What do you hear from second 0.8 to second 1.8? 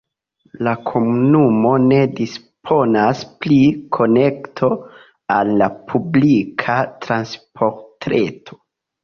komunumo